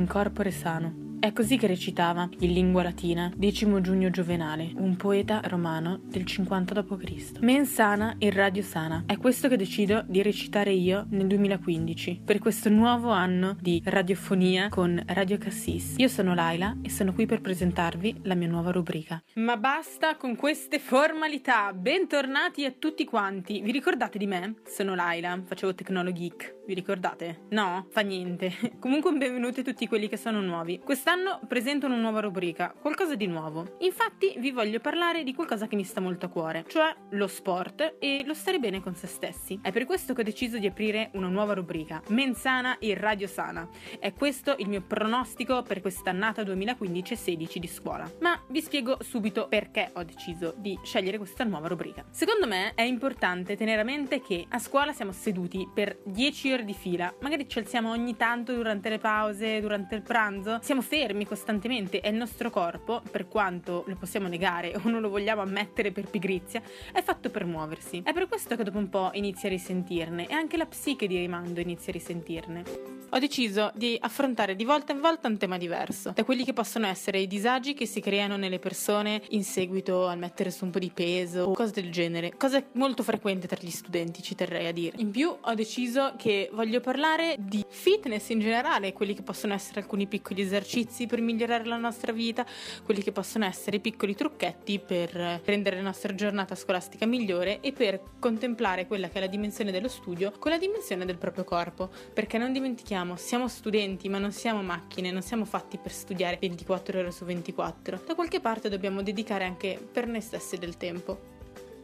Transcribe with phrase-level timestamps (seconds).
[0.00, 1.08] in corpore sano.
[1.20, 6.80] È così che recitava, in lingua latina, decimo giugno Giovenale, un poeta romano del 50
[6.80, 7.40] d.C.
[7.40, 9.04] Men sana in radio sana.
[9.04, 14.70] È questo che decido di recitare io nel 2015, per questo nuovo anno di radiofonia
[14.70, 15.96] con Radio Cassis.
[15.98, 19.22] Io sono Laila e sono qui per presentarvi la mia nuova rubrica.
[19.34, 21.70] Ma basta con queste formalità!
[21.74, 23.60] Bentornati a tutti quanti!
[23.60, 24.54] Vi ricordate di me?
[24.64, 26.59] Sono Laila, facevo Tecnologeek.
[26.70, 27.46] Vi ricordate?
[27.48, 27.88] No?
[27.90, 28.52] Fa niente.
[28.78, 30.78] Comunque benvenuti a tutti quelli che sono nuovi.
[30.78, 33.74] Quest'anno presento una nuova rubrica, qualcosa di nuovo.
[33.80, 37.96] Infatti vi voglio parlare di qualcosa che mi sta molto a cuore, cioè lo sport
[37.98, 39.58] e lo stare bene con se stessi.
[39.60, 43.68] È per questo che ho deciso di aprire una nuova rubrica, Mensana e Radio Sana.
[43.98, 48.08] È questo il mio pronostico per quest'annata 2015-16 di scuola.
[48.20, 52.04] Ma vi spiego subito perché ho deciso di scegliere questa nuova rubrica.
[52.10, 56.58] Secondo me è importante tenere a mente che a scuola siamo seduti per 10 ore
[56.60, 60.82] ore di fila, magari ci alziamo ogni tanto durante le pause, durante il pranzo, siamo
[60.82, 65.40] fermi costantemente e il nostro corpo, per quanto lo possiamo negare o non lo vogliamo
[65.40, 68.02] ammettere per pigrizia, è fatto per muoversi.
[68.04, 71.16] È per questo che dopo un po' inizia a risentirne e anche la psiche di
[71.16, 76.12] rimando inizia a risentirne ho deciso di affrontare di volta in volta un tema diverso,
[76.14, 80.18] da quelli che possono essere i disagi che si creano nelle persone in seguito al
[80.18, 83.70] mettere su un po' di peso o cose del genere, cosa molto frequente tra gli
[83.70, 84.96] studenti, ci terrei a dire.
[84.98, 89.80] In più ho deciso che voglio parlare di fitness in generale, quelli che possono essere
[89.80, 92.46] alcuni piccoli esercizi per migliorare la nostra vita,
[92.84, 98.00] quelli che possono essere piccoli trucchetti per rendere la nostra giornata scolastica migliore e per
[98.18, 102.38] contemplare quella che è la dimensione dello studio con la dimensione del proprio corpo, perché
[102.38, 107.10] non dimentichiamo, siamo studenti ma non siamo macchine, non siamo fatti per studiare 24 ore
[107.10, 108.02] su 24.
[108.06, 111.39] Da qualche parte dobbiamo dedicare anche per noi stessi del tempo.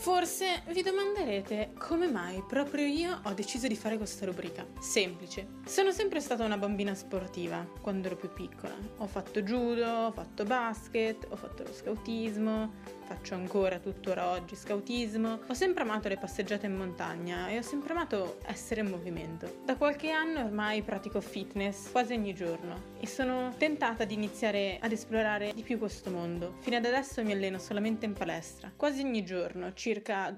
[0.00, 4.66] Forse vi domanderete come mai proprio io ho deciso di fare questa rubrica.
[4.78, 5.46] Semplice.
[5.66, 8.74] Sono sempre stata una bambina sportiva quando ero più piccola.
[8.96, 12.72] Ho fatto judo, ho fatto basket, ho fatto lo scautismo,
[13.04, 15.40] faccio ancora tuttora oggi scautismo.
[15.46, 19.60] Ho sempre amato le passeggiate in montagna e ho sempre amato essere in movimento.
[19.66, 24.92] Da qualche anno ormai pratico fitness quasi ogni giorno e sono tentata di iniziare ad
[24.92, 26.54] esplorare di più questo mondo.
[26.60, 29.88] Fino ad adesso mi alleno solamente in palestra, quasi ogni giorno, circa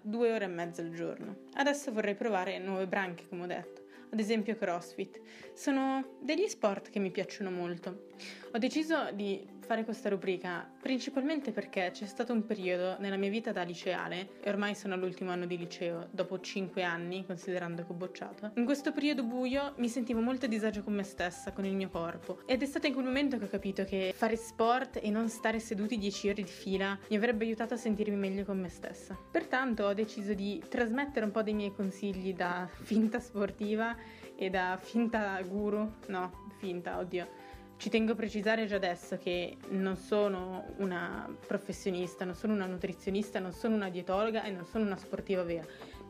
[0.03, 1.45] due ore e mezza al giorno.
[1.55, 3.83] Adesso vorrei provare nuove branche, come ho detto
[4.13, 5.21] ad esempio CrossFit.
[5.55, 8.09] Sono degli sport che mi piacciono molto.
[8.53, 13.53] Ho deciso di fare questa rubrica principalmente perché c'è stato un periodo nella mia vita
[13.53, 17.95] da liceale, e ormai sono all'ultimo anno di liceo, dopo 5 anni, considerando che ho
[17.95, 18.53] bocciato.
[18.57, 21.89] In questo periodo buio mi sentivo molto a disagio con me stessa, con il mio
[21.89, 25.29] corpo, ed è stato in quel momento che ho capito che fare sport e non
[25.29, 29.17] stare seduti 10 ore di fila mi avrebbe aiutato a sentirmi meglio con me stessa.
[29.31, 33.97] Pertanto ho deciso di trasmettere un po' dei miei consigli da finta sportiva
[34.37, 37.42] e da finta guru, no, finta, oddio
[37.83, 43.41] ci tengo a precisare già adesso che non sono una professionista, non sono una nutrizionista,
[43.41, 45.67] non sono una dietologa e non sono una sportiva vera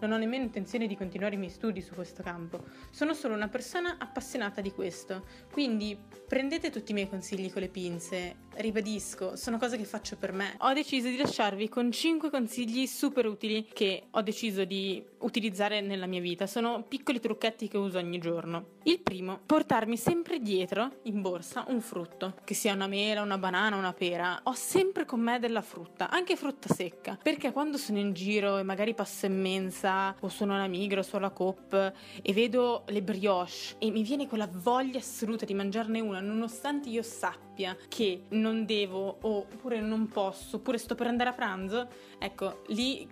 [0.06, 2.64] non ho nemmeno intenzione di continuare i miei studi su questo campo.
[2.90, 5.24] Sono solo una persona appassionata di questo.
[5.50, 5.96] Quindi
[6.26, 8.36] prendete tutti i miei consigli con le pinze.
[8.54, 10.54] Ribadisco, sono cose che faccio per me.
[10.58, 16.06] Ho deciso di lasciarvi con 5 consigli super utili che ho deciso di utilizzare nella
[16.06, 16.46] mia vita.
[16.46, 18.80] Sono piccoli trucchetti che uso ogni giorno.
[18.84, 23.76] Il primo, portarmi sempre dietro in borsa un frutto, che sia una mela, una banana,
[23.76, 24.40] una pera.
[24.44, 28.62] Ho sempre con me della frutta, anche frutta secca, perché quando sono in giro e
[28.64, 31.92] magari passo in mensa o sono alla Migros o alla Coop
[32.22, 37.03] e vedo le brioche e mi viene quella voglia assoluta di mangiarne una nonostante io
[37.03, 41.88] sappia che non devo oppure non posso oppure sto per andare a pranzo,
[42.19, 43.06] ecco, lì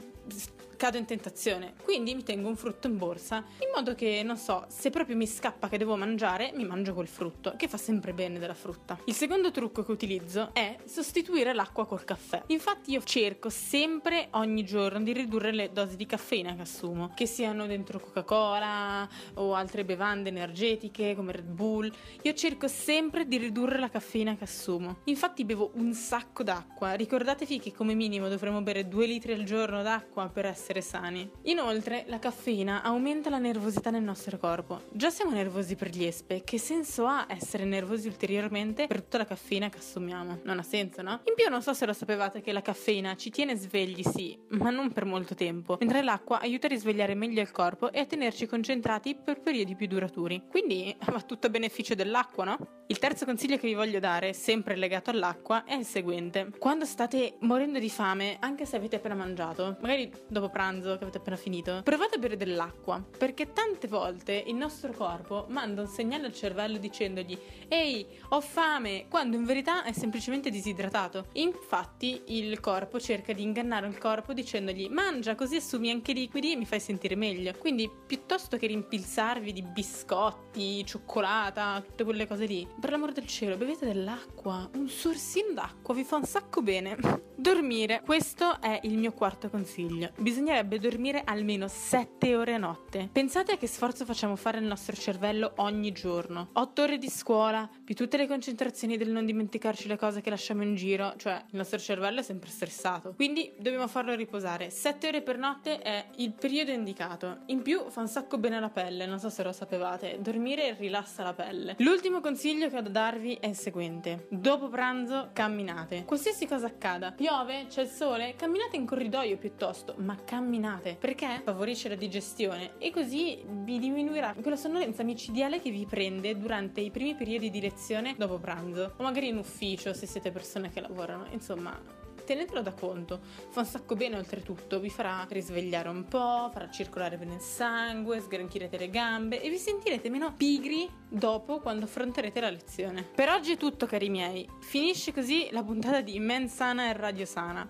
[0.81, 1.75] cado in tentazione.
[1.85, 5.27] Quindi mi tengo un frutto in borsa in modo che, non so, se proprio mi
[5.27, 8.99] scappa che devo mangiare, mi mangio quel frutto, che fa sempre bene della frutta.
[9.05, 12.45] Il secondo trucco che utilizzo è sostituire l'acqua col caffè.
[12.47, 17.27] Infatti io cerco sempre, ogni giorno, di ridurre le dosi di caffeina che assumo, che
[17.27, 21.93] siano dentro Coca-Cola o altre bevande energetiche come Red Bull.
[22.23, 25.01] Io cerco sempre di ridurre la caffeina che assumo.
[25.05, 26.95] Infatti bevo un sacco d'acqua.
[26.95, 31.29] Ricordatevi che come minimo dovremmo bere 2 litri al giorno d'acqua per essere essere sani.
[31.43, 34.83] Inoltre, la caffeina aumenta la nervosità nel nostro corpo.
[34.93, 39.27] Già siamo nervosi per gli espe, che senso ha essere nervosi ulteriormente per tutta la
[39.27, 40.41] caffeina che assumiamo?
[40.45, 41.21] Non ha senso, no?
[41.25, 44.71] In più non so se lo sapevate che la caffeina ci tiene svegli, sì, ma
[44.71, 48.47] non per molto tempo, mentre l'acqua aiuta a risvegliare meglio il corpo e a tenerci
[48.47, 50.45] concentrati per periodi più duraturi.
[50.49, 52.80] Quindi va tutto a beneficio dell'acqua, no?
[52.91, 56.51] Il terzo consiglio che vi voglio dare, sempre legato all'acqua, è il seguente.
[56.59, 61.19] Quando state morendo di fame, anche se avete appena mangiato, magari dopo pranzo che avete
[61.19, 66.27] appena finito, provate a bere dell'acqua, perché tante volte il nostro corpo manda un segnale
[66.27, 67.39] al cervello dicendogli
[67.69, 71.27] ehi, ho fame, quando in verità è semplicemente disidratato.
[71.35, 76.57] Infatti il corpo cerca di ingannare il corpo dicendogli mangia così assumi anche liquidi e
[76.57, 77.55] mi fai sentire meglio.
[77.57, 83.57] Quindi piuttosto che rimpilsarvi di biscotti, cioccolata, tutte quelle cose lì, per l'amor del cielo
[83.59, 86.97] bevete dell'acqua, un sorsino d'acqua vi fa un sacco bene.
[87.41, 90.11] Dormire, questo è il mio quarto consiglio.
[90.19, 93.09] Bisognerebbe dormire almeno 7 ore a notte.
[93.11, 96.51] Pensate a che sforzo facciamo fare al nostro cervello ogni giorno.
[96.53, 100.65] 8 ore di scuola, più tutte le concentrazioni del non dimenticarci le cose che lasciamo
[100.65, 103.15] in giro, cioè il nostro cervello è sempre stressato.
[103.15, 104.69] Quindi dobbiamo farlo riposare.
[104.69, 107.39] 7 ore per notte è il periodo indicato.
[107.47, 110.19] In più fa un sacco bene alla pelle, non so se lo sapevate.
[110.21, 111.77] Dormire rilassa la pelle.
[111.79, 114.27] L'ultimo consiglio che ho da darvi è il seguente.
[114.29, 116.05] Dopo pranzo camminate.
[116.05, 117.29] Qualsiasi cosa accada, piove,
[117.69, 123.45] c'è il sole, camminate in corridoio piuttosto, ma camminate perché favorisce la digestione e così
[123.47, 128.39] vi diminuirà quella sonnolenza micidiale che vi prende durante i primi periodi di lezione dopo
[128.39, 131.29] pranzo o magari in ufficio se siete persone che lavorano.
[131.31, 132.00] Insomma,
[132.31, 133.19] tenetelo da conto.
[133.49, 138.21] Fa un sacco bene oltretutto, vi farà risvegliare un po', farà circolare bene il sangue,
[138.21, 143.03] sgranchirete le gambe e vi sentirete meno pigri dopo quando affronterete la lezione.
[143.03, 147.27] Per oggi è tutto cari miei, finisce così la puntata di Men Sana e Radio
[147.27, 147.69] Sana.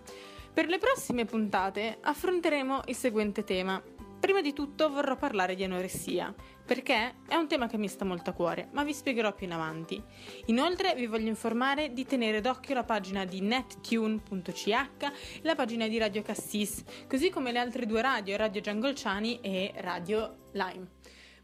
[0.52, 3.82] Per le prossime puntate affronteremo il seguente tema.
[4.20, 6.32] Prima di tutto vorrò parlare di anoressia,
[6.66, 9.52] perché è un tema che mi sta molto a cuore, ma vi spiegherò più in
[9.52, 10.00] avanti.
[10.46, 15.96] Inoltre vi voglio informare di tenere d'occhio la pagina di nettune.ch e la pagina di
[15.96, 20.98] Radio Cassis, così come le altre due radio, Radio Giangolciani e Radio Lime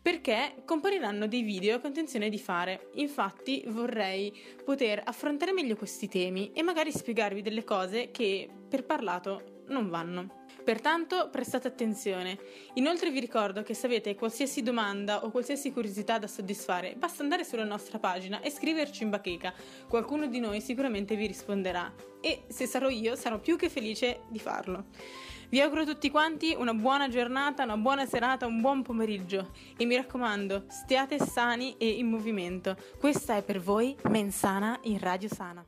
[0.06, 2.90] perché compariranno dei video che ho intenzione di fare.
[2.94, 4.32] Infatti vorrei
[4.64, 10.44] poter affrontare meglio questi temi e magari spiegarvi delle cose che per parlato non vanno.
[10.64, 12.38] Pertanto prestate attenzione.
[12.74, 17.44] Inoltre vi ricordo che se avete qualsiasi domanda o qualsiasi curiosità da soddisfare, basta andare
[17.44, 19.54] sulla nostra pagina e scriverci in bacheca.
[19.88, 24.40] Qualcuno di noi sicuramente vi risponderà e se sarò io sarò più che felice di
[24.40, 24.86] farlo.
[25.48, 29.84] Vi auguro a tutti quanti una buona giornata, una buona serata, un buon pomeriggio e
[29.84, 32.76] mi raccomando, stiate sani e in movimento.
[32.98, 35.64] Questa è per voi Mensana in Radio Sana.